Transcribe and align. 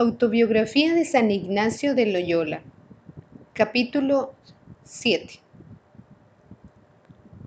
Autobiografía 0.00 0.94
de 0.94 1.04
San 1.04 1.32
Ignacio 1.32 1.96
de 1.96 2.06
Loyola 2.06 2.62
Capítulo 3.52 4.32
7 4.84 5.40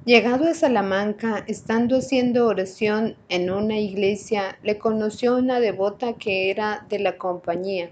Llegado 0.04 0.50
a 0.50 0.54
Salamanca, 0.54 1.46
estando 1.48 2.00
haciendo 2.00 2.48
oración 2.48 3.16
en 3.30 3.52
una 3.52 3.78
iglesia, 3.78 4.60
le 4.64 4.78
conoció 4.78 5.38
una 5.38 5.62
devota 5.62 6.18
que 6.18 6.50
era 6.50 6.86
de 6.90 7.00
la 7.00 7.18
compañía, 7.18 7.90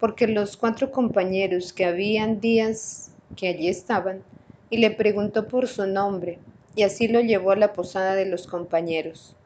porque 0.00 0.26
los 0.26 0.56
cuatro 0.56 0.90
compañeros 0.90 1.72
que 1.72 1.84
habían 1.84 2.40
días 2.40 3.12
que 3.36 3.46
allí 3.46 3.68
estaban, 3.68 4.24
y 4.68 4.78
le 4.78 4.90
preguntó 4.90 5.46
por 5.46 5.68
su 5.68 5.86
nombre, 5.86 6.40
y 6.74 6.82
así 6.82 7.06
lo 7.06 7.20
llevó 7.20 7.52
a 7.52 7.56
la 7.56 7.72
posada 7.72 8.16
de 8.16 8.26
los 8.26 8.48
compañeros. 8.48 9.36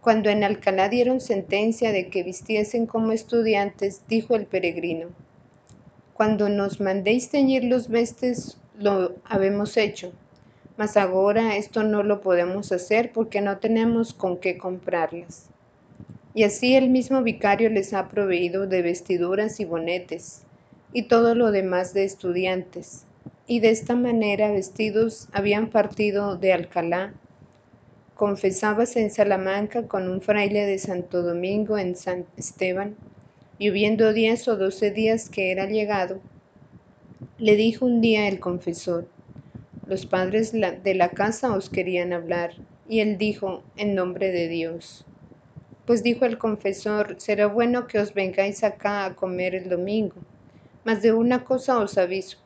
Cuando 0.00 0.30
en 0.30 0.44
Alcalá 0.44 0.88
dieron 0.88 1.20
sentencia 1.20 1.90
de 1.90 2.08
que 2.08 2.22
vistiesen 2.22 2.86
como 2.86 3.10
estudiantes, 3.10 4.02
dijo 4.08 4.36
el 4.36 4.46
peregrino, 4.46 5.08
Cuando 6.14 6.48
nos 6.48 6.80
mandéis 6.80 7.30
teñir 7.30 7.64
los 7.64 7.88
vestes, 7.88 8.58
lo 8.78 9.16
habemos 9.24 9.76
hecho, 9.76 10.12
mas 10.76 10.96
ahora 10.96 11.56
esto 11.56 11.82
no 11.82 12.04
lo 12.04 12.20
podemos 12.20 12.70
hacer 12.70 13.10
porque 13.12 13.40
no 13.40 13.58
tenemos 13.58 14.14
con 14.14 14.38
qué 14.38 14.56
comprarlas. 14.56 15.50
Y 16.32 16.44
así 16.44 16.76
el 16.76 16.90
mismo 16.90 17.22
vicario 17.22 17.68
les 17.68 17.92
ha 17.92 18.08
proveído 18.08 18.68
de 18.68 18.82
vestiduras 18.82 19.58
y 19.58 19.64
bonetes, 19.64 20.42
y 20.92 21.02
todo 21.02 21.34
lo 21.34 21.50
demás 21.50 21.92
de 21.92 22.04
estudiantes. 22.04 23.04
Y 23.48 23.58
de 23.58 23.70
esta 23.70 23.96
manera 23.96 24.52
vestidos 24.52 25.28
habían 25.32 25.70
partido 25.70 26.36
de 26.36 26.52
Alcalá 26.52 27.12
confesábase 28.18 29.00
en 29.00 29.12
Salamanca 29.12 29.86
con 29.86 30.08
un 30.08 30.20
fraile 30.20 30.66
de 30.66 30.78
Santo 30.78 31.22
Domingo 31.22 31.78
en 31.78 31.94
San 31.94 32.26
Esteban, 32.36 32.96
y 33.60 33.70
hubiendo 33.70 34.12
diez 34.12 34.48
o 34.48 34.56
doce 34.56 34.90
días 34.90 35.30
que 35.30 35.52
era 35.52 35.66
llegado, 35.66 36.18
le 37.38 37.54
dijo 37.54 37.86
un 37.86 38.00
día 38.00 38.26
el 38.26 38.40
confesor, 38.40 39.06
los 39.86 40.04
padres 40.04 40.50
de 40.50 40.94
la 40.96 41.10
casa 41.10 41.54
os 41.54 41.70
querían 41.70 42.12
hablar, 42.12 42.54
y 42.88 42.98
él 42.98 43.18
dijo, 43.18 43.62
en 43.76 43.94
nombre 43.94 44.32
de 44.32 44.48
Dios. 44.48 45.04
Pues 45.86 46.02
dijo 46.02 46.24
el 46.24 46.38
confesor, 46.38 47.14
será 47.20 47.46
bueno 47.46 47.86
que 47.86 48.00
os 48.00 48.14
vengáis 48.14 48.64
acá 48.64 49.04
a 49.04 49.14
comer 49.14 49.54
el 49.54 49.68
domingo, 49.68 50.16
mas 50.84 51.02
de 51.02 51.12
una 51.12 51.44
cosa 51.44 51.78
os 51.78 51.96
aviso, 51.96 52.38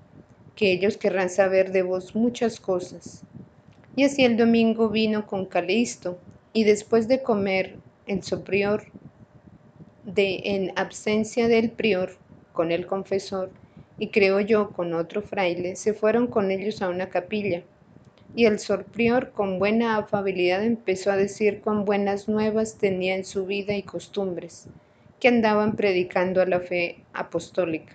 que 0.55 0.71
ellos 0.71 0.99
querrán 0.99 1.31
saber 1.31 1.73
de 1.73 1.81
vos 1.81 2.15
muchas 2.15 2.61
cosas 2.61 3.25
y 3.95 4.05
así 4.05 4.25
el 4.25 4.37
domingo 4.37 4.89
vino 4.89 5.27
con 5.27 5.45
Calisto, 5.45 6.19
y 6.55 6.65
después 6.65 7.09
de 7.09 7.23
comer 7.23 7.77
el 8.07 8.23
soprior, 8.23 8.85
de 10.05 10.41
en 10.45 10.73
absencia 10.77 11.47
del 11.47 11.71
prior, 11.71 12.17
con 12.53 12.73
el 12.73 12.87
confesor, 12.87 13.51
y 13.99 14.09
creo 14.09 14.41
yo 14.41 14.71
con 14.71 14.95
otro 14.95 15.21
fraile, 15.21 15.77
se 15.77 15.93
fueron 15.93 16.27
con 16.27 16.51
ellos 16.51 16.81
a 16.81 16.89
una 16.89 17.09
capilla. 17.09 17.63
Y 18.35 18.47
el 18.47 18.59
sorprior 18.59 19.33
con 19.33 19.59
buena 19.59 19.99
afabilidad 19.99 20.65
empezó 20.65 21.11
a 21.11 21.17
decir 21.17 21.61
cuán 21.61 21.85
buenas 21.85 22.29
nuevas 22.29 22.79
tenía 22.79 23.15
en 23.15 23.27
su 23.27 23.45
vida 23.45 23.75
y 23.75 23.83
costumbres, 23.83 24.69
que 25.21 25.29
andaban 25.29 25.77
predicando 25.77 26.41
a 26.41 26.47
la 26.47 26.61
fe 26.61 27.05
apostólica, 27.13 27.95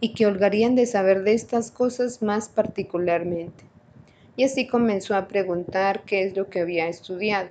y 0.00 0.14
que 0.14 0.26
holgarían 0.26 0.74
de 0.74 0.86
saber 0.86 1.22
de 1.22 1.34
estas 1.34 1.70
cosas 1.70 2.22
más 2.22 2.48
particularmente 2.48 3.64
y 4.36 4.44
así 4.44 4.66
comenzó 4.66 5.14
a 5.14 5.28
preguntar 5.28 6.02
qué 6.04 6.24
es 6.24 6.36
lo 6.36 6.48
que 6.48 6.60
había 6.60 6.88
estudiado. 6.88 7.48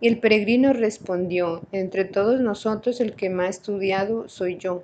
Y 0.00 0.08
el 0.08 0.18
peregrino 0.18 0.72
respondió, 0.72 1.62
entre 1.72 2.04
todos 2.04 2.40
nosotros 2.40 3.00
el 3.00 3.14
que 3.14 3.28
más 3.28 3.46
ha 3.46 3.50
estudiado 3.50 4.28
soy 4.28 4.56
yo. 4.56 4.82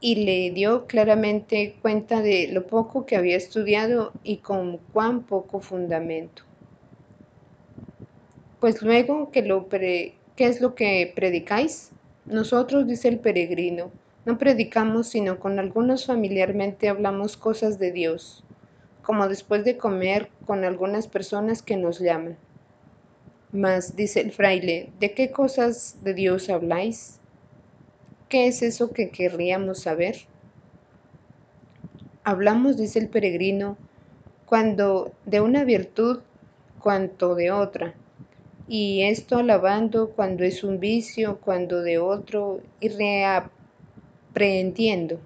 Y 0.00 0.16
le 0.26 0.50
dio 0.50 0.86
claramente 0.86 1.76
cuenta 1.80 2.20
de 2.20 2.48
lo 2.48 2.66
poco 2.66 3.06
que 3.06 3.16
había 3.16 3.36
estudiado 3.36 4.12
y 4.22 4.38
con 4.38 4.78
cuán 4.92 5.22
poco 5.22 5.60
fundamento. 5.60 6.42
Pues 8.60 8.82
luego, 8.82 9.30
que 9.30 9.42
lo 9.42 9.68
¿qué 9.68 10.14
es 10.38 10.60
lo 10.60 10.74
que 10.74 11.12
predicáis? 11.14 11.90
Nosotros, 12.26 12.86
dice 12.86 13.08
el 13.08 13.20
peregrino, 13.20 13.90
no 14.26 14.36
predicamos, 14.36 15.06
sino 15.06 15.38
con 15.38 15.58
algunos 15.58 16.04
familiarmente 16.04 16.88
hablamos 16.88 17.36
cosas 17.36 17.78
de 17.78 17.92
Dios 17.92 18.45
como 19.06 19.28
después 19.28 19.64
de 19.64 19.76
comer 19.76 20.30
con 20.46 20.64
algunas 20.64 21.06
personas 21.06 21.62
que 21.62 21.76
nos 21.76 22.00
llaman. 22.00 22.36
Mas, 23.52 23.94
dice 23.94 24.20
el 24.20 24.32
fraile, 24.32 24.90
¿de 24.98 25.14
qué 25.14 25.30
cosas 25.30 25.96
de 26.02 26.12
Dios 26.12 26.50
habláis? 26.50 27.20
¿Qué 28.28 28.48
es 28.48 28.62
eso 28.62 28.92
que 28.92 29.10
querríamos 29.10 29.82
saber? 29.82 30.16
Hablamos, 32.24 32.76
dice 32.76 32.98
el 32.98 33.08
peregrino, 33.08 33.76
cuando 34.44 35.12
de 35.24 35.40
una 35.40 35.62
virtud, 35.62 36.18
cuanto 36.82 37.36
de 37.36 37.52
otra, 37.52 37.94
y 38.68 39.02
esto 39.02 39.38
alabando 39.38 40.10
cuando 40.10 40.42
es 40.42 40.64
un 40.64 40.80
vicio, 40.80 41.38
cuando 41.40 41.82
de 41.82 41.98
otro, 41.98 42.58
y 42.80 42.88
reaprehendiendo. 42.88 45.20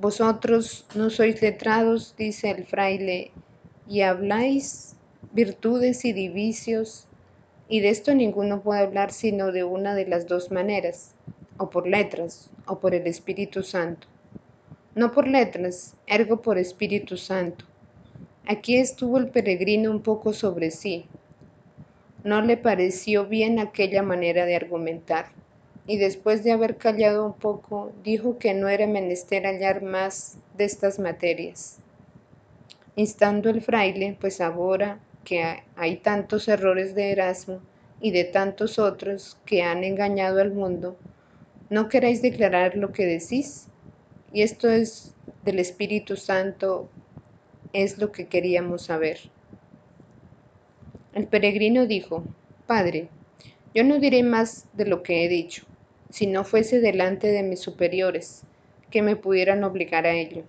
Vosotros 0.00 0.86
no 0.94 1.10
sois 1.10 1.42
letrados, 1.42 2.14
dice 2.16 2.52
el 2.52 2.64
fraile, 2.64 3.32
y 3.88 4.02
habláis 4.02 4.94
virtudes 5.32 6.04
y 6.04 6.12
divicios, 6.12 7.08
y 7.68 7.80
de 7.80 7.88
esto 7.88 8.14
ninguno 8.14 8.60
puede 8.62 8.82
hablar 8.82 9.10
sino 9.10 9.50
de 9.50 9.64
una 9.64 9.96
de 9.96 10.06
las 10.06 10.28
dos 10.28 10.52
maneras, 10.52 11.16
o 11.56 11.68
por 11.68 11.88
letras, 11.88 12.48
o 12.68 12.78
por 12.78 12.94
el 12.94 13.08
Espíritu 13.08 13.64
Santo. 13.64 14.06
No 14.94 15.10
por 15.10 15.26
letras, 15.26 15.96
ergo 16.06 16.42
por 16.42 16.58
Espíritu 16.58 17.16
Santo. 17.16 17.64
Aquí 18.46 18.76
estuvo 18.76 19.18
el 19.18 19.30
peregrino 19.30 19.90
un 19.90 20.02
poco 20.02 20.32
sobre 20.32 20.70
sí. 20.70 21.06
No 22.22 22.40
le 22.40 22.56
pareció 22.56 23.26
bien 23.26 23.58
aquella 23.58 24.04
manera 24.04 24.46
de 24.46 24.54
argumentar 24.54 25.32
y 25.88 25.96
después 25.96 26.44
de 26.44 26.52
haber 26.52 26.76
callado 26.76 27.24
un 27.24 27.32
poco, 27.32 27.92
dijo 28.04 28.38
que 28.38 28.52
no 28.52 28.68
era 28.68 28.86
menester 28.86 29.46
hallar 29.46 29.82
más 29.82 30.36
de 30.58 30.66
estas 30.66 30.98
materias. 30.98 31.78
Instando 32.94 33.48
el 33.48 33.62
fraile, 33.62 34.14
pues 34.20 34.42
ahora 34.42 35.00
que 35.24 35.62
hay 35.76 35.96
tantos 35.96 36.46
errores 36.46 36.94
de 36.94 37.12
Erasmo 37.12 37.60
y 38.02 38.10
de 38.10 38.24
tantos 38.24 38.78
otros 38.78 39.38
que 39.46 39.62
han 39.62 39.82
engañado 39.82 40.42
al 40.42 40.52
mundo, 40.52 40.98
¿no 41.70 41.88
queréis 41.88 42.20
declarar 42.20 42.76
lo 42.76 42.92
que 42.92 43.06
decís? 43.06 43.68
Y 44.30 44.42
esto 44.42 44.68
es 44.68 45.14
del 45.42 45.58
Espíritu 45.58 46.16
Santo, 46.16 46.90
es 47.72 47.96
lo 47.96 48.12
que 48.12 48.26
queríamos 48.26 48.82
saber. 48.82 49.20
El 51.14 51.26
peregrino 51.28 51.86
dijo, 51.86 52.24
Padre, 52.66 53.08
yo 53.74 53.84
no 53.84 53.98
diré 53.98 54.22
más 54.22 54.66
de 54.74 54.84
lo 54.84 55.02
que 55.02 55.24
he 55.24 55.28
dicho 55.28 55.64
si 56.10 56.26
no 56.26 56.44
fuese 56.44 56.80
delante 56.80 57.28
de 57.28 57.42
mis 57.42 57.60
superiores, 57.60 58.42
que 58.90 59.02
me 59.02 59.16
pudieran 59.16 59.64
obligar 59.64 60.06
a 60.06 60.14
ello. 60.14 60.44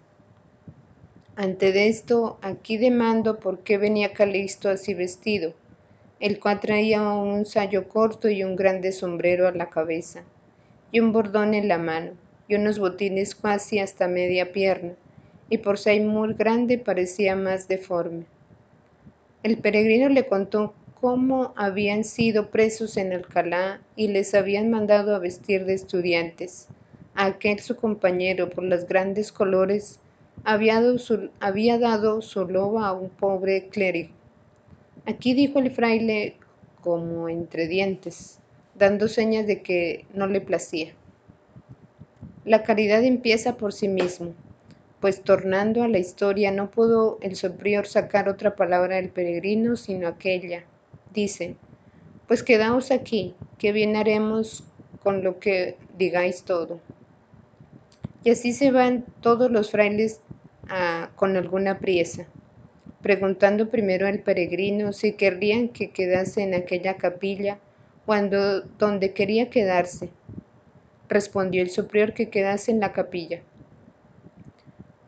Ante 1.36 1.88
esto, 1.88 2.38
aquí 2.42 2.78
demando 2.78 3.40
por 3.40 3.60
qué 3.60 3.78
venía 3.78 4.14
Calisto 4.14 4.70
así 4.70 4.94
vestido, 4.94 5.54
el 6.20 6.40
cual 6.40 6.60
traía 6.60 7.02
un 7.02 7.46
sayo 7.46 7.88
corto 7.88 8.30
y 8.30 8.44
un 8.44 8.56
grande 8.56 8.92
sombrero 8.92 9.48
a 9.48 9.52
la 9.52 9.70
cabeza, 9.70 10.24
y 10.92 11.00
un 11.00 11.14
bordón 11.14 11.54
en 11.54 11.68
la 11.68 11.78
mano, 11.78 12.12
y 12.48 12.56
unos 12.56 12.80
botines 12.80 13.36
casi 13.36 13.80
hasta 13.80 14.08
media 14.08 14.52
pierna, 14.52 14.94
y 15.50 15.60
por 15.60 15.78
ser 15.78 16.02
muy 16.02 16.34
grande 16.34 16.78
parecía 16.78 17.36
más 17.36 17.68
deforme. 17.68 18.26
El 19.44 19.58
peregrino 19.58 20.10
le 20.10 20.28
contó 20.28 20.74
cómo 21.02 21.54
habían 21.56 22.04
sido 22.04 22.50
presos 22.50 22.98
en 22.98 23.14
Alcalá 23.14 23.80
y 23.96 24.10
les 24.10 24.34
habían 24.34 24.70
mandado 24.70 25.16
a 25.16 25.20
vestir 25.20 25.66
de 25.66 25.74
estudiantes. 25.74 26.68
aquel 27.16 27.60
su 27.60 27.76
compañero, 27.76 28.50
por 28.50 28.64
los 28.66 28.86
grandes 28.86 29.32
colores, 29.32 30.00
había 30.44 30.82
dado 31.80 32.22
su, 32.22 32.48
loba 32.48 32.88
a 32.88 32.94
un 32.94 33.10
pobre 33.10 33.68
clérigo. 33.70 34.14
Aquí 35.06 35.34
dijo 35.34 35.60
el 35.60 35.72
fraile 35.72 36.36
como 36.82 37.30
entre 37.30 37.68
dientes, 37.68 38.40
dando 38.76 39.08
señas 39.08 39.48
de 39.48 39.62
que 39.62 40.06
no 40.14 40.28
le 40.28 40.42
placía. 40.42 40.94
La 42.46 42.64
caridad 42.64 43.04
empieza 43.04 43.58
por 43.58 43.74
sí 43.74 43.88
mismo, 43.88 44.34
pues 45.00 45.22
tornando 45.22 45.84
a 45.84 45.88
la 45.88 45.98
historia 45.98 46.52
no 46.52 46.72
pudo 46.72 47.20
el 47.22 47.36
superior 47.36 47.88
sacar 47.88 48.28
otra 48.30 48.56
palabra 48.56 48.96
del 48.98 49.10
peregrino 49.10 49.76
sino 49.76 50.08
aquella, 50.08 50.64
dice, 51.14 51.56
pues 52.28 52.44
quedaos 52.44 52.92
aquí, 52.92 53.36
que 53.58 53.72
bien 53.72 53.96
haremos 53.96 54.64
con 55.04 55.24
lo 55.24 55.40
que 55.40 55.78
digáis 55.98 56.44
todo. 56.44 56.80
Y 58.24 58.32
así 58.32 58.54
se 58.54 58.72
van 58.72 59.06
todos 59.22 59.50
los 59.50 59.72
frailes 59.72 60.22
ah, 60.70 61.10
con 61.16 61.38
alguna 61.38 61.80
priesa, 61.80 62.28
preguntando 63.02 63.70
primero 63.70 64.08
al 64.08 64.20
peregrino 64.20 64.94
si 64.94 65.14
querrían 65.14 65.70
que 65.70 65.92
quedase 65.92 66.44
en 66.44 66.54
aquella 66.54 66.98
capilla 66.98 67.60
cuando 68.06 68.62
donde 68.62 69.14
quería 69.14 69.50
quedarse, 69.50 70.10
respondió 71.08 71.62
el 71.62 71.70
superior 71.70 72.14
que 72.14 72.30
quedase 72.30 72.72
en 72.72 72.80
la 72.80 72.92
capilla. 72.92 73.42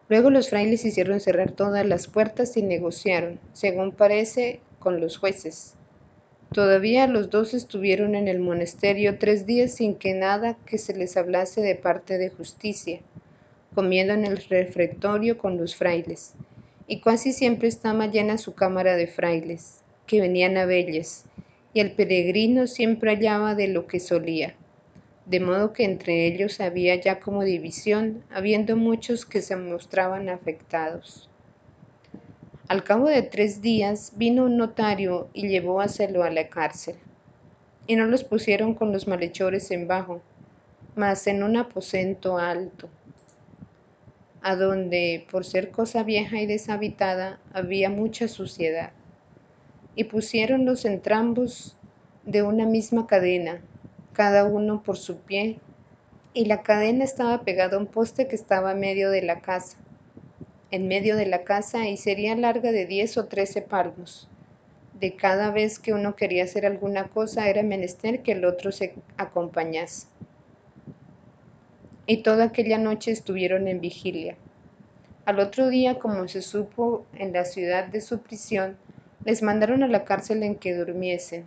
Luego 0.08 0.30
los 0.30 0.50
frailes 0.50 0.86
hicieron 0.86 1.20
cerrar 1.20 1.52
todas 1.52 1.86
las 1.86 2.08
puertas 2.08 2.58
y 2.58 2.62
negociaron, 2.62 3.40
según 3.54 3.92
parece, 3.92 4.60
con 4.80 5.00
los 5.00 5.18
jueces. 5.18 5.76
Todavía 6.54 7.08
los 7.08 7.30
dos 7.30 7.54
estuvieron 7.54 8.14
en 8.14 8.28
el 8.28 8.40
monasterio 8.40 9.18
tres 9.18 9.46
días 9.46 9.74
sin 9.74 9.96
que 9.96 10.14
nada 10.14 10.58
que 10.66 10.78
se 10.78 10.94
les 10.94 11.16
hablase 11.16 11.62
de 11.62 11.76
parte 11.76 12.18
de 12.18 12.30
justicia, 12.30 13.00
comiendo 13.74 14.12
en 14.12 14.26
el 14.26 14.36
refectorio 14.36 15.38
con 15.38 15.58
los 15.58 15.78
frailes, 15.78 16.34
y 16.88 17.00
casi 17.00 17.32
siempre 17.32 17.70
estaba 17.70 18.08
llena 18.08 18.38
su 18.38 18.54
cámara 18.54 18.98
de 18.98 19.08
frailes, 19.08 19.82
que 20.06 20.20
venían 20.20 20.58
a 20.58 20.66
velles, 20.66 21.24
y 21.74 21.80
el 21.80 21.94
peregrino 21.94 22.68
siempre 22.68 23.12
hallaba 23.12 23.56
de 23.56 23.70
lo 23.70 23.88
que 23.88 24.02
solía, 24.02 24.54
de 25.28 25.40
modo 25.40 25.72
que 25.72 25.86
entre 25.86 26.28
ellos 26.28 26.60
había 26.60 26.96
ya 26.96 27.22
como 27.22 27.46
división, 27.46 28.26
habiendo 28.30 28.76
muchos 28.76 29.26
que 29.26 29.42
se 29.42 29.56
mostraban 29.56 30.28
afectados. 30.28 31.31
Al 32.72 32.86
cabo 32.86 33.10
de 33.10 33.22
tres 33.22 33.62
días 33.62 34.14
vino 34.16 34.46
un 34.46 34.56
notario 34.56 35.28
y 35.34 35.50
llevó 35.50 35.82
a 35.82 35.90
Celo 35.90 36.24
a 36.24 36.30
la 36.30 36.48
cárcel, 36.48 36.96
y 37.86 37.98
no 37.98 38.06
los 38.06 38.24
pusieron 38.24 38.76
con 38.76 38.94
los 38.94 39.10
malhechores 39.10 39.72
en 39.72 39.90
bajo, 39.90 40.22
mas 40.96 41.28
en 41.28 41.44
un 41.44 41.58
aposento 41.58 42.38
alto, 42.38 42.88
a 44.42 44.56
donde, 44.56 45.28
por 45.30 45.44
ser 45.44 45.72
cosa 45.72 46.04
vieja 46.04 46.40
y 46.40 46.46
deshabitada, 46.46 47.42
había 47.52 47.90
mucha 47.90 48.30
suciedad. 48.30 48.94
Y 49.98 50.06
pusieron 50.06 50.64
los 50.64 50.86
entrambos 50.86 51.76
de 52.24 52.42
una 52.42 52.66
misma 52.66 53.06
cadena, 53.06 53.60
cada 54.14 54.46
uno 54.46 54.82
por 54.82 54.96
su 54.96 55.18
pie, 55.18 55.60
y 56.34 56.46
la 56.46 56.64
cadena 56.64 57.04
estaba 57.04 57.42
pegada 57.42 57.76
a 57.76 57.82
un 57.82 57.88
poste 57.88 58.30
que 58.30 58.36
estaba 58.38 58.72
en 58.72 58.80
medio 58.80 59.12
de 59.12 59.24
la 59.24 59.42
casa, 59.42 59.76
en 60.72 60.88
medio 60.88 61.18
de 61.18 61.26
la 61.26 61.44
casa 61.44 61.88
y 61.88 61.98
sería 61.98 62.36
larga 62.36 62.72
de 62.72 62.86
diez 62.86 63.18
o 63.18 63.26
trece 63.26 63.62
palmos. 63.62 64.28
De 65.00 65.16
cada 65.16 65.52
vez 65.52 65.80
que 65.80 65.94
uno 65.94 66.16
quería 66.16 66.46
hacer 66.46 66.66
alguna 66.66 67.10
cosa 67.10 67.50
era 67.50 67.62
menester 67.62 68.22
que 68.22 68.32
el 68.32 68.46
otro 68.46 68.72
se 68.72 68.94
acompañase. 69.18 70.08
Y 72.08 72.24
toda 72.24 72.46
aquella 72.46 72.78
noche 72.78 73.12
estuvieron 73.12 73.68
en 73.68 73.82
vigilia. 73.82 74.36
Al 75.26 75.40
otro 75.40 75.70
día, 75.70 76.00
como 76.00 76.28
se 76.28 76.42
supo 76.42 77.06
en 77.16 77.32
la 77.34 77.46
ciudad 77.46 77.86
de 77.86 78.02
su 78.02 78.20
prisión, 78.20 78.78
les 79.24 79.44
mandaron 79.44 79.84
a 79.84 79.88
la 79.88 80.04
cárcel 80.04 80.42
en 80.42 80.56
que 80.56 80.74
durmiesen, 80.74 81.46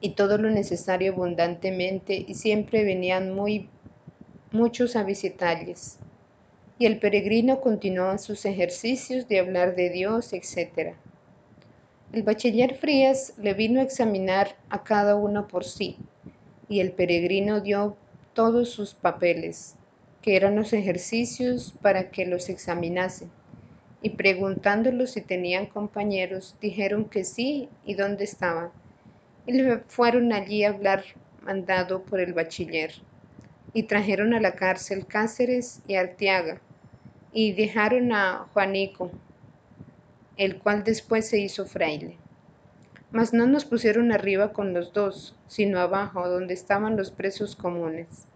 y 0.00 0.10
todo 0.10 0.36
lo 0.36 0.50
necesario 0.50 1.12
abundantemente, 1.12 2.24
y 2.26 2.34
siempre 2.34 2.84
venían 2.84 3.34
muy 3.34 3.68
muchos 4.50 4.94
a 4.96 5.04
visitarles. 5.04 6.01
Y 6.82 6.86
el 6.86 6.98
peregrino 6.98 7.60
continuaba 7.60 8.18
sus 8.18 8.44
ejercicios 8.44 9.28
de 9.28 9.38
hablar 9.38 9.76
de 9.76 9.88
Dios, 9.88 10.32
etc. 10.32 10.96
El 12.12 12.24
bachiller 12.24 12.74
Frías 12.74 13.34
le 13.38 13.54
vino 13.54 13.78
a 13.78 13.84
examinar 13.84 14.56
a 14.68 14.82
cada 14.82 15.14
uno 15.14 15.46
por 15.46 15.62
sí, 15.62 15.96
y 16.68 16.80
el 16.80 16.90
peregrino 16.90 17.60
dio 17.60 17.96
todos 18.32 18.70
sus 18.70 18.94
papeles, 18.94 19.76
que 20.22 20.34
eran 20.34 20.56
los 20.56 20.72
ejercicios 20.72 21.72
para 21.82 22.10
que 22.10 22.26
los 22.26 22.48
examinasen 22.48 23.30
y 24.02 24.10
preguntándolos 24.10 25.12
si 25.12 25.20
tenían 25.20 25.66
compañeros, 25.66 26.56
dijeron 26.60 27.04
que 27.04 27.22
sí 27.22 27.68
y 27.84 27.94
dónde 27.94 28.24
estaban. 28.24 28.70
Y 29.46 29.52
le 29.52 29.78
fueron 29.86 30.32
allí 30.32 30.64
a 30.64 30.70
hablar 30.70 31.04
mandado 31.42 32.02
por 32.02 32.18
el 32.18 32.32
bachiller. 32.32 32.92
Y 33.72 33.84
trajeron 33.84 34.34
a 34.34 34.40
la 34.40 34.56
cárcel 34.56 35.06
Cáceres 35.06 35.80
y 35.86 35.94
Arteaga, 35.94 36.60
y 37.32 37.52
dejaron 37.52 38.12
a 38.12 38.46
Juanico, 38.52 39.10
el 40.36 40.58
cual 40.58 40.84
después 40.84 41.28
se 41.28 41.38
hizo 41.38 41.66
fraile. 41.66 42.16
Mas 43.10 43.32
no 43.32 43.46
nos 43.46 43.64
pusieron 43.64 44.12
arriba 44.12 44.52
con 44.52 44.72
los 44.74 44.92
dos, 44.92 45.34
sino 45.48 45.80
abajo, 45.80 46.28
donde 46.28 46.54
estaban 46.54 46.96
los 46.96 47.10
presos 47.10 47.56
comunes. 47.56 48.26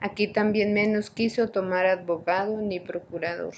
Aquí 0.00 0.28
también 0.28 0.74
menos 0.74 1.10
quiso 1.10 1.48
tomar 1.48 1.86
abogado 1.86 2.60
ni 2.60 2.80
procurador 2.80 3.54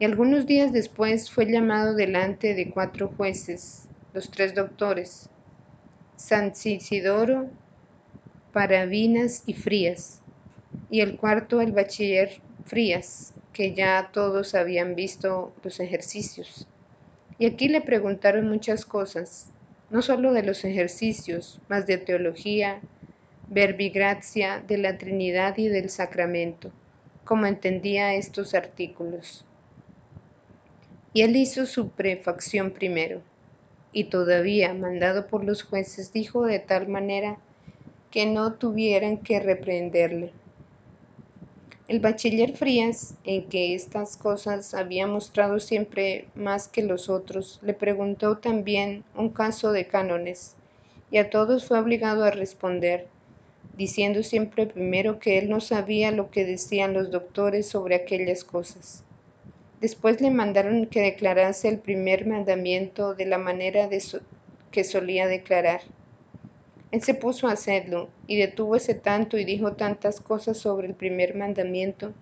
y 0.00 0.04
algunos 0.04 0.46
días 0.46 0.72
después 0.72 1.30
fue 1.30 1.46
llamado 1.46 1.94
delante 1.94 2.54
de 2.54 2.70
cuatro 2.70 3.08
jueces, 3.16 3.88
los 4.14 4.30
tres 4.30 4.54
doctores, 4.54 5.28
San 6.16 6.52
Isidoro, 6.64 7.48
Parabinas 8.52 9.42
y 9.46 9.54
Frías, 9.54 10.20
y 10.90 11.00
el 11.00 11.16
cuarto 11.16 11.60
el 11.60 11.72
bachiller 11.72 12.40
Frías, 12.68 13.32
que 13.54 13.72
ya 13.72 14.10
todos 14.12 14.54
habían 14.54 14.94
visto 14.94 15.54
los 15.62 15.80
ejercicios. 15.80 16.68
Y 17.38 17.46
aquí 17.46 17.66
le 17.66 17.80
preguntaron 17.80 18.46
muchas 18.46 18.84
cosas, 18.84 19.54
no 19.88 20.02
solo 20.02 20.34
de 20.34 20.42
los 20.42 20.66
ejercicios, 20.66 21.62
mas 21.66 21.86
de 21.86 21.96
teología, 21.96 22.82
verbigracia, 23.48 24.62
de 24.68 24.76
la 24.76 24.98
Trinidad 24.98 25.56
y 25.56 25.68
del 25.68 25.88
sacramento, 25.88 26.70
como 27.24 27.46
entendía 27.46 28.14
estos 28.14 28.52
artículos. 28.52 29.46
Y 31.14 31.22
él 31.22 31.36
hizo 31.36 31.64
su 31.64 31.88
prefacción 31.92 32.72
primero, 32.72 33.22
y 33.92 34.10
todavía, 34.10 34.74
mandado 34.74 35.26
por 35.26 35.42
los 35.42 35.62
jueces, 35.62 36.12
dijo 36.12 36.44
de 36.44 36.58
tal 36.58 36.86
manera 36.86 37.38
que 38.10 38.26
no 38.26 38.52
tuvieran 38.52 39.22
que 39.22 39.40
reprenderle. 39.40 40.37
El 41.88 42.00
bachiller 42.00 42.54
Frías, 42.54 43.14
en 43.24 43.48
que 43.48 43.74
estas 43.74 44.18
cosas 44.18 44.74
había 44.74 45.06
mostrado 45.06 45.58
siempre 45.58 46.26
más 46.34 46.68
que 46.68 46.82
los 46.82 47.08
otros, 47.08 47.60
le 47.62 47.72
preguntó 47.72 48.36
también 48.36 49.04
un 49.16 49.30
caso 49.30 49.72
de 49.72 49.86
cánones, 49.86 50.54
y 51.10 51.16
a 51.16 51.30
todos 51.30 51.64
fue 51.64 51.78
obligado 51.78 52.24
a 52.24 52.30
responder, 52.30 53.06
diciendo 53.78 54.22
siempre 54.22 54.66
primero 54.66 55.18
que 55.18 55.38
él 55.38 55.48
no 55.48 55.62
sabía 55.62 56.10
lo 56.10 56.30
que 56.30 56.44
decían 56.44 56.92
los 56.92 57.10
doctores 57.10 57.66
sobre 57.66 57.94
aquellas 57.94 58.44
cosas. 58.44 59.02
Después 59.80 60.20
le 60.20 60.30
mandaron 60.30 60.84
que 60.88 61.00
declarase 61.00 61.68
el 61.68 61.78
primer 61.78 62.26
mandamiento 62.26 63.14
de 63.14 63.24
la 63.24 63.38
manera 63.38 63.88
que 64.70 64.84
solía 64.84 65.26
declarar. 65.26 65.80
Él 66.90 67.02
se 67.02 67.14
puso 67.14 67.48
a 67.48 67.52
hacerlo 67.52 68.08
y 68.26 68.36
detúvose 68.38 68.94
tanto 68.94 69.36
y 69.36 69.44
dijo 69.44 69.74
tantas 69.74 70.20
cosas 70.20 70.56
sobre 70.58 70.86
el 70.88 70.94
primer 70.94 71.34
mandamiento 71.34 72.14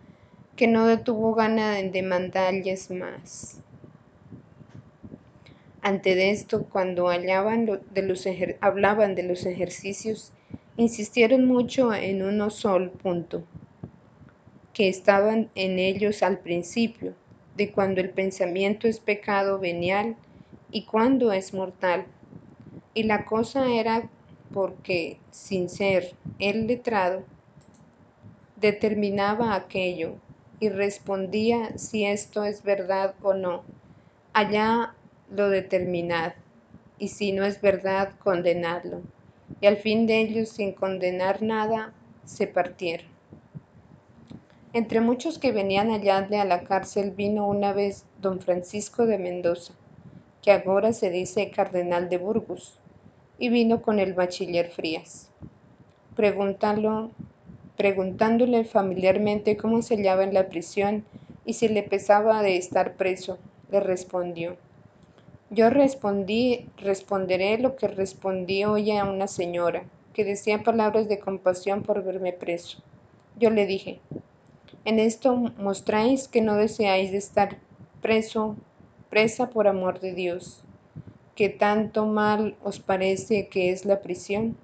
que 0.57 0.67
no 0.67 0.87
detuvo 0.87 1.35
gana 1.35 1.75
de 1.83 2.02
mandarles 2.02 2.91
más. 2.91 3.61
Ante 5.83 6.31
esto, 6.31 6.64
cuando 6.64 7.09
hablaban 7.11 7.67
de 7.67 8.02
los 8.02 9.47
ejercicios, 9.47 10.33
insistieron 10.76 11.45
mucho 11.45 11.95
en 11.95 12.23
uno 12.23 12.50
solo 12.50 12.91
punto, 12.93 13.45
que 14.73 14.88
estaban 14.88 15.49
en 15.55 15.79
ellos 15.79 16.25
al 16.25 16.38
principio, 16.41 17.14
de 17.57 17.71
cuando 17.71 18.00
el 18.00 18.11
pensamiento 18.11 18.88
es 18.88 18.99
pecado 18.99 19.61
venial 19.61 20.17
y 20.73 20.85
cuando 20.87 21.33
es 21.33 21.55
mortal. 21.55 22.07
Y 22.93 23.05
la 23.05 23.25
cosa 23.25 23.73
era 23.73 24.11
porque, 24.53 25.19
sin 25.31 25.69
ser 25.69 26.15
el 26.38 26.67
letrado, 26.67 27.23
determinaba 28.57 29.55
aquello 29.55 30.15
y 30.61 30.69
respondía 30.69 31.76
si 31.76 32.05
esto 32.05 32.45
es 32.45 32.62
verdad 32.62 33.15
o 33.23 33.35
no. 33.35 33.62
Allá 34.33 34.95
lo 35.31 35.50
determinad, 35.50 36.33
y 36.99 37.09
si 37.09 37.33
no 37.33 37.45
es 37.45 37.61
verdad, 37.61 38.12
condenadlo. 38.19 39.03
Y 39.61 39.67
al 39.67 39.76
fin 39.76 40.07
de 40.07 40.21
ellos, 40.21 40.50
sin 40.50 40.73
condenar 40.73 41.43
nada, 41.43 41.93
se 42.25 42.47
partieron. 42.47 43.07
Entre 44.73 45.00
muchos 45.00 45.38
que 45.38 45.53
venían 45.53 45.91
hallarle 45.91 46.38
a 46.38 46.45
la 46.45 46.65
cárcel 46.65 47.11
vino 47.11 47.49
una 47.49 47.73
vez 47.73 48.05
don 48.21 48.41
Francisco 48.41 49.07
de 49.07 49.19
Mendoza, 49.19 49.73
que 50.43 50.53
ahora 50.53 50.93
se 50.93 51.11
dice 51.11 51.50
cardenal 51.50 52.09
de 52.11 52.19
Burgos, 52.19 52.79
y 53.38 53.49
vino 53.49 53.83
con 53.83 53.99
el 53.99 54.14
bachiller 54.14 54.71
Frías. 54.71 55.31
Preguntándole 56.14 58.64
familiarmente 58.64 59.57
cómo 59.57 59.83
se 59.83 59.97
hallaba 59.97 60.25
en 60.25 60.35
la 60.35 60.49
prisión 60.49 61.05
y 61.45 61.55
si 61.55 61.69
le 61.69 61.83
pesaba 61.83 62.43
de 62.43 62.57
estar 62.57 62.97
preso, 62.97 63.38
le 63.71 63.81
respondió. 63.81 64.57
Yo 65.50 65.71
respondí, 65.71 66.69
responderé 66.78 67.59
lo 67.59 67.76
que 67.76 67.87
respondí 67.87 68.64
hoy 68.64 68.90
a 68.90 69.05
una 69.05 69.28
señora, 69.28 69.85
que 70.12 70.25
decía 70.25 70.62
palabras 70.62 71.09
de 71.09 71.21
compasión 71.21 71.83
por 71.83 72.02
verme 72.02 72.33
preso. 72.33 72.83
Yo 73.38 73.50
le 73.50 73.66
dije, 73.66 74.00
en 74.85 74.99
esto 74.99 75.37
mostráis 75.37 76.26
que 76.26 76.40
no 76.40 76.57
deseáis 76.57 77.12
de 77.12 77.19
estar 77.19 77.59
preso, 78.00 78.57
presa 79.11 79.50
por 79.50 79.69
amor 79.69 80.00
de 80.00 80.14
Dios, 80.14 80.64
que 81.37 81.50
tanto 81.50 82.07
mal 82.07 82.57
os 82.64 82.81
parece 82.81 83.49
que 83.49 83.71
es 83.71 83.85
la 83.85 84.00
prisión. 84.00 84.57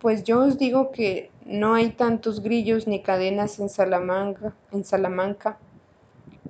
Pues 0.00 0.24
yo 0.24 0.40
os 0.40 0.58
digo 0.58 0.90
que 0.90 1.30
no 1.46 1.74
hay 1.74 1.90
tantos 1.90 2.42
grillos 2.42 2.86
ni 2.86 3.00
cadenas 3.02 3.60
en 3.60 3.68
Salamanca, 3.68 4.54
en 4.72 4.84
Salamanca 4.84 5.58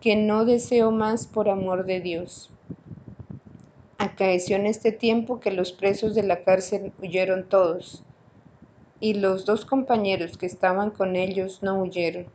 que 0.00 0.16
no 0.16 0.44
deseo 0.44 0.90
más 0.90 1.26
por 1.26 1.49
amor 1.49 1.84
de 1.84 2.00
Dios. 2.00 2.50
Acaeció 3.99 4.56
en 4.56 4.66
este 4.66 4.92
tiempo 4.92 5.40
que 5.40 5.50
los 5.50 5.73
presos 5.73 6.14
de 6.14 6.23
la 6.23 6.44
cárcel 6.44 6.92
huyeron 7.00 7.49
todos, 7.49 8.04
y 9.00 9.14
los 9.14 9.44
dos 9.46 9.64
compañeros 9.64 10.37
que 10.37 10.46
estaban 10.46 10.90
con 10.90 11.16
ellos 11.16 11.62
no 11.62 11.82
huyeron. 11.82 12.26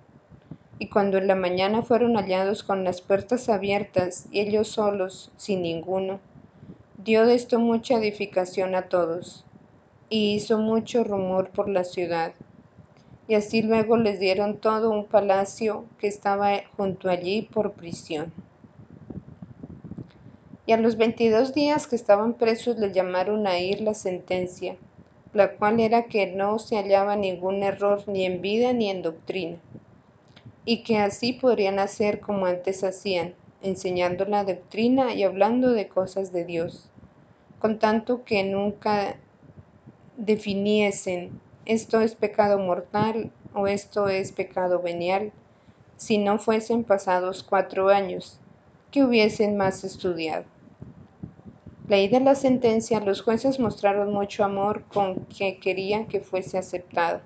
Y 0.79 0.87
cuando 0.87 1.17
en 1.17 1.27
la 1.27 1.35
mañana 1.35 1.81
fueron 1.81 2.15
hallados 2.15 2.63
con 2.63 2.85
las 2.85 3.01
puertas 3.01 3.49
abiertas 3.49 4.27
y 4.31 4.39
ellos 4.39 4.69
solos, 4.69 5.29
sin 5.35 5.61
ninguno, 5.61 6.19
dio 7.03 7.25
de 7.25 7.35
esto 7.35 7.59
mucha 7.59 7.97
edificación 7.97 8.75
a 8.75 8.83
todos, 8.83 9.45
y 10.09 10.33
hizo 10.35 10.57
mucho 10.57 11.03
rumor 11.03 11.49
por 11.49 11.69
la 11.69 11.83
ciudad. 11.83 12.31
Y 13.27 13.35
así 13.35 13.61
luego 13.61 13.97
les 13.97 14.19
dieron 14.19 14.57
todo 14.57 14.89
un 14.89 15.05
palacio 15.05 15.85
que 15.99 16.07
estaba 16.07 16.61
junto 16.77 17.09
allí 17.09 17.43
por 17.43 17.73
prisión. 17.73 18.31
Y 20.65 20.71
a 20.71 20.77
los 20.77 20.97
veintidós 20.97 21.53
días 21.53 21.87
que 21.87 21.95
estaban 21.95 22.33
presos 22.33 22.77
le 22.77 22.91
llamaron 22.91 23.47
a 23.47 23.59
ir 23.59 23.81
la 23.81 23.93
sentencia, 23.93 24.77
la 25.33 25.51
cual 25.57 25.79
era 25.79 26.05
que 26.05 26.27
no 26.27 26.57
se 26.57 26.77
hallaba 26.77 27.15
ningún 27.15 27.63
error 27.63 28.03
ni 28.07 28.25
en 28.25 28.41
vida 28.41 28.73
ni 28.73 28.89
en 28.89 29.01
doctrina, 29.01 29.57
y 30.69 30.83
que 30.83 30.99
así 30.99 31.33
podrían 31.33 31.79
hacer 31.79 32.19
como 32.19 32.45
antes 32.45 32.83
hacían, 32.83 33.33
enseñando 33.63 34.25
la 34.25 34.43
doctrina 34.43 35.15
y 35.15 35.23
hablando 35.23 35.71
de 35.71 35.87
cosas 35.87 36.31
de 36.31 36.45
Dios, 36.45 36.91
con 37.57 37.79
tanto 37.79 38.23
que 38.23 38.43
nunca 38.43 39.15
definiesen 40.15 41.31
esto 41.65 42.01
es 42.01 42.13
pecado 42.13 42.59
mortal 42.59 43.31
o 43.55 43.65
esto 43.65 44.09
es 44.09 44.31
pecado 44.31 44.79
venial, 44.79 45.31
si 45.97 46.19
no 46.19 46.37
fuesen 46.37 46.83
pasados 46.83 47.41
cuatro 47.41 47.89
años, 47.89 48.39
que 48.91 49.03
hubiesen 49.03 49.57
más 49.57 49.83
estudiado. 49.83 50.45
Leída 51.87 52.19
la 52.19 52.35
sentencia, 52.35 52.99
los 52.99 53.23
jueces 53.23 53.59
mostraron 53.59 54.13
mucho 54.13 54.43
amor 54.43 54.83
con 54.83 55.25
que 55.35 55.57
querían 55.57 56.05
que 56.05 56.19
fuese 56.19 56.59
aceptada. 56.59 57.23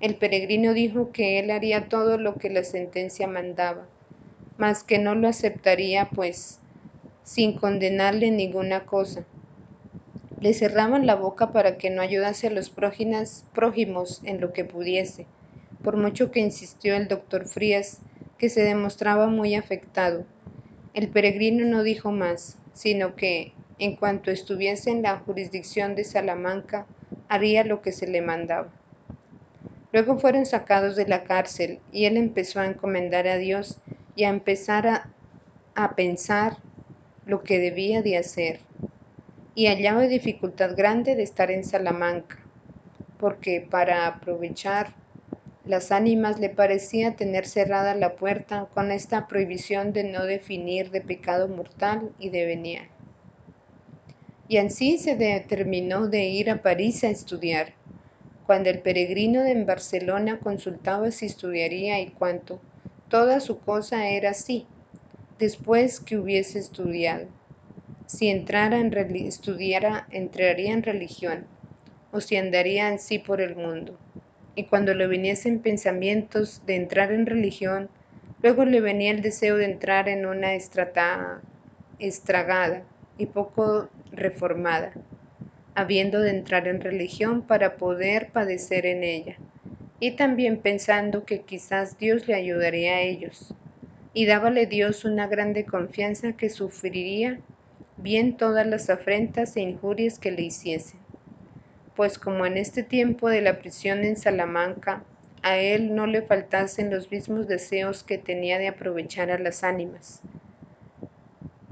El 0.00 0.14
peregrino 0.16 0.74
dijo 0.74 1.10
que 1.12 1.40
él 1.40 1.50
haría 1.50 1.88
todo 1.88 2.18
lo 2.18 2.38
que 2.38 2.50
la 2.50 2.62
sentencia 2.62 3.26
mandaba, 3.26 3.88
mas 4.56 4.84
que 4.84 4.98
no 4.98 5.16
lo 5.16 5.28
aceptaría, 5.28 6.12
pues, 6.14 6.60
sin 7.24 7.54
condenarle 7.56 8.30
ninguna 8.30 8.86
cosa. 8.86 9.26
Le 10.40 10.54
cerraban 10.54 11.04
la 11.04 11.16
boca 11.16 11.50
para 11.52 11.78
que 11.78 11.90
no 11.90 12.00
ayudase 12.00 12.46
a 12.46 12.50
los 12.50 12.70
prójimos 12.70 14.20
en 14.24 14.40
lo 14.40 14.52
que 14.52 14.64
pudiese, 14.64 15.26
por 15.82 15.96
mucho 15.96 16.30
que 16.30 16.38
insistió 16.40 16.94
el 16.94 17.08
doctor 17.08 17.46
Frías, 17.46 18.02
que 18.38 18.48
se 18.48 18.62
demostraba 18.62 19.26
muy 19.26 19.56
afectado. 19.56 20.26
El 20.94 21.08
peregrino 21.10 21.66
no 21.66 21.82
dijo 21.82 22.12
más, 22.12 22.58
sino 22.72 23.16
que, 23.16 23.56
en 23.80 23.96
cuanto 23.96 24.30
estuviese 24.30 24.90
en 24.90 25.02
la 25.02 25.18
jurisdicción 25.18 25.96
de 25.96 26.04
Salamanca, 26.04 26.86
haría 27.28 27.64
lo 27.64 27.82
que 27.82 27.90
se 27.92 28.06
le 28.06 28.22
mandaba. 28.22 28.77
Luego 29.92 30.18
fueron 30.18 30.46
sacados 30.46 30.96
de 30.96 31.06
la 31.06 31.24
cárcel 31.24 31.82
y 31.90 32.06
él 32.06 32.16
empezó 32.16 32.60
a 32.60 32.66
encomendar 32.66 33.28
a 33.28 33.36
Dios 33.36 33.80
y 34.14 34.24
a 34.24 34.30
empezar 34.30 34.86
a, 34.86 35.12
a 35.74 35.96
pensar 35.96 36.58
lo 37.24 37.44
que 37.44 37.58
debía 37.58 38.02
de 38.02 38.16
hacer. 38.18 38.66
Y 39.54 39.66
hallaba 39.66 40.06
dificultad 40.08 40.76
grande 40.76 41.16
de 41.16 41.22
estar 41.24 41.50
en 41.50 41.64
Salamanca, 41.64 42.38
porque 43.18 43.60
para 43.60 44.06
aprovechar 44.06 44.96
las 45.64 45.92
ánimas 45.92 46.40
le 46.40 46.50
parecía 46.50 47.16
tener 47.16 47.46
cerrada 47.46 47.94
la 47.94 48.16
puerta 48.16 48.68
con 48.74 48.92
esta 48.92 49.28
prohibición 49.28 49.92
de 49.94 50.04
no 50.04 50.24
definir 50.24 50.90
de 50.90 51.02
pecado 51.02 51.48
mortal 51.48 52.14
y 52.18 52.30
de 52.30 52.46
venial 52.46 52.90
y 54.48 54.56
así 54.56 54.98
se 54.98 55.14
determinó 55.14 56.08
de 56.08 56.24
ir 56.24 56.50
a 56.50 56.60
París 56.60 57.04
a 57.04 57.08
estudiar. 57.08 57.77
Cuando 58.48 58.70
el 58.70 58.80
peregrino 58.80 59.44
en 59.44 59.66
Barcelona 59.66 60.40
consultaba 60.40 61.10
si 61.10 61.26
estudiaría 61.26 62.00
y 62.00 62.08
cuánto, 62.08 62.62
toda 63.08 63.40
su 63.40 63.60
cosa 63.60 64.08
era 64.08 64.30
así, 64.30 64.66
después 65.38 66.00
que 66.00 66.16
hubiese 66.18 66.58
estudiado. 66.58 67.28
Si 68.06 68.28
entrara 68.28 68.80
en 68.80 68.92
estudiara, 69.26 70.08
entraría 70.10 70.72
en 70.72 70.82
religión, 70.82 71.46
o 72.10 72.22
si 72.22 72.36
andaría 72.36 72.88
en 72.88 72.98
sí 72.98 73.18
por 73.18 73.42
el 73.42 73.54
mundo. 73.54 74.00
Y 74.54 74.64
cuando 74.64 74.94
le 74.94 75.08
viniesen 75.08 75.60
pensamientos 75.60 76.62
de 76.64 76.76
entrar 76.76 77.12
en 77.12 77.26
religión, 77.26 77.90
luego 78.42 78.64
le 78.64 78.80
venía 78.80 79.10
el 79.10 79.20
deseo 79.20 79.58
de 79.58 79.66
entrar 79.66 80.08
en 80.08 80.24
una 80.24 80.54
estrata, 80.54 81.42
estragada 81.98 82.84
y 83.18 83.26
poco 83.26 83.90
reformada, 84.10 84.96
habiendo 85.78 86.20
de 86.20 86.30
entrar 86.30 86.66
en 86.66 86.80
religión 86.80 87.46
para 87.46 87.76
poder 87.76 88.32
padecer 88.32 88.84
en 88.84 89.04
ella, 89.04 89.38
y 90.00 90.16
también 90.16 90.60
pensando 90.60 91.24
que 91.24 91.42
quizás 91.44 91.98
Dios 91.98 92.26
le 92.26 92.34
ayudaría 92.34 92.96
a 92.96 93.02
ellos, 93.02 93.54
y 94.12 94.26
dábale 94.26 94.66
Dios 94.66 95.04
una 95.04 95.28
grande 95.28 95.66
confianza 95.66 96.32
que 96.32 96.50
sufriría 96.50 97.40
bien 97.96 98.36
todas 98.36 98.66
las 98.66 98.90
afrentas 98.90 99.56
e 99.56 99.60
injurias 99.60 100.18
que 100.18 100.32
le 100.32 100.42
hiciesen, 100.42 100.98
pues 101.94 102.18
como 102.18 102.44
en 102.44 102.56
este 102.56 102.82
tiempo 102.82 103.28
de 103.30 103.42
la 103.42 103.60
prisión 103.60 104.04
en 104.04 104.16
Salamanca, 104.16 105.04
a 105.42 105.58
él 105.58 105.94
no 105.94 106.08
le 106.08 106.22
faltasen 106.22 106.90
los 106.90 107.12
mismos 107.12 107.46
deseos 107.46 108.02
que 108.02 108.18
tenía 108.18 108.58
de 108.58 108.66
aprovechar 108.66 109.30
a 109.30 109.38
las 109.38 109.62
ánimas, 109.62 110.24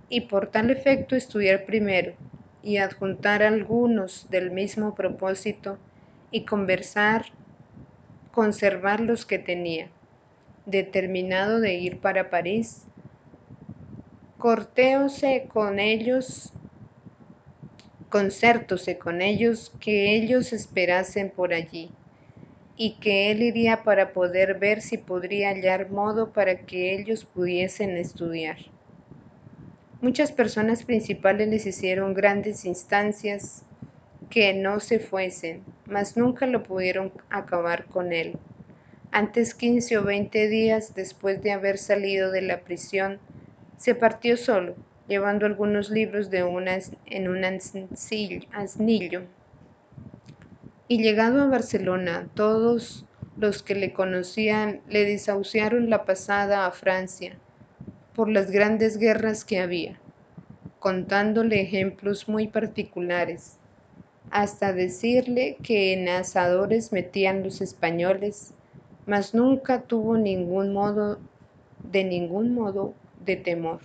y 0.09 0.23
por 0.23 0.51
tal 0.51 0.71
efecto 0.71 1.15
estudiar 1.15 1.65
primero 1.65 2.17
y 2.67 2.79
adjuntar 2.79 3.45
algunos 3.45 4.29
del 4.29 4.51
mismo 4.51 4.95
propósito 4.97 5.79
y 6.33 6.45
conversar, 6.45 7.27
conservar 8.31 9.01
los 9.01 9.27
que 9.27 9.41
tenía, 9.41 9.91
determinado 10.65 11.61
de 11.61 11.75
ir 11.75 12.01
para 12.01 12.31
París. 12.31 12.89
Cortéose 14.39 15.47
con 15.53 15.79
ellos, 15.79 16.55
concertóse 18.09 18.99
con 18.99 19.23
ellos 19.23 19.77
que 19.79 20.17
ellos 20.17 20.53
esperasen 20.53 21.31
por 21.31 21.55
allí 21.55 21.95
y 22.77 23.01
que 23.01 23.31
él 23.33 23.43
iría 23.43 23.85
para 23.85 24.13
poder 24.13 24.59
ver 24.59 24.83
si 24.83 24.99
podría 24.99 25.51
hallar 25.51 25.91
modo 25.91 26.33
para 26.33 26.67
que 26.67 26.95
ellos 26.95 27.25
pudiesen 27.25 27.97
estudiar. 27.99 28.59
Muchas 30.03 30.31
personas 30.31 30.85
principales 30.85 31.49
les 31.49 31.65
hicieron 31.65 32.13
grandes 32.13 32.67
instancias 32.67 33.63
que 34.29 34.53
no 34.53 34.79
se 34.79 34.99
fuesen, 34.99 35.63
mas 35.87 36.19
nunca 36.19 36.47
lo 36.47 36.63
pudieron 36.63 37.13
acabar 37.31 37.87
con 37.87 38.13
él. 38.13 38.37
Antes 39.11 39.55
quince 39.55 39.97
o 39.97 40.05
veinte 40.05 40.49
días 40.49 40.95
después 40.95 41.43
de 41.43 41.53
haber 41.53 41.79
salido 41.79 42.31
de 42.31 42.43
la 42.43 42.61
prisión, 42.61 43.19
se 43.79 43.95
partió 43.95 44.37
solo, 44.37 44.75
llevando 45.09 45.47
algunos 45.47 45.89
libros 45.89 46.31
de 46.31 46.45
una, 46.45 46.79
en 47.07 47.29
un 47.29 47.43
asnillo. 47.45 49.23
Y 50.89 51.03
llegado 51.03 51.41
a 51.41 51.49
Barcelona, 51.49 52.29
todos 52.35 53.07
los 53.39 53.63
que 53.63 53.75
le 53.75 53.95
conocían 53.95 54.83
le 54.91 55.07
desahuciaron 55.07 55.89
la 55.89 56.05
pasada 56.05 56.67
a 56.67 56.71
Francia, 56.73 57.39
por 58.17 58.31
las 58.31 58.51
grandes 58.51 58.99
guerras 58.99 59.45
que 59.45 59.61
había, 59.61 60.01
contándole 60.81 61.61
ejemplos 61.61 62.29
muy 62.31 62.49
particulares, 62.49 63.59
hasta 64.31 64.73
decirle 64.73 65.61
que 65.63 65.93
en 65.93 66.09
asadores 66.09 66.93
metían 66.93 67.43
los 67.45 67.61
españoles, 67.61 68.55
mas 69.07 69.35
nunca 69.35 69.83
tuvo 69.83 70.17
ningún 70.17 70.73
modo, 70.73 71.21
de 71.83 72.05
ningún 72.05 72.55
modo, 72.55 72.95
de 73.19 73.37
temor. 73.37 73.83